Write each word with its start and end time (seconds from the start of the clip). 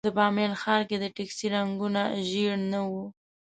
د 0.07 0.09
بامیان 0.17 0.53
ښار 0.61 0.81
کې 0.89 0.97
د 0.99 1.05
ټکسي 1.15 1.47
رنګونه 1.55 2.01
ژېړ 2.29 2.53
نه 2.71 2.79
وو. 2.89 3.03